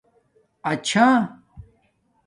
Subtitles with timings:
[0.69, 1.07] اچھا